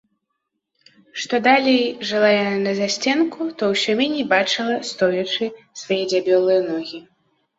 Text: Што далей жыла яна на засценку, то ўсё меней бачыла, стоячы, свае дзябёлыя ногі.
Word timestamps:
Што 1.23 1.35
далей 1.47 1.81
жыла 2.11 2.29
яна 2.43 2.55
на 2.67 2.71
засценку, 2.79 3.41
то 3.59 3.63
ўсё 3.73 3.91
меней 3.99 4.25
бачыла, 4.33 4.75
стоячы, 4.93 5.45
свае 5.83 5.99
дзябёлыя 6.15 6.61
ногі. 6.71 6.99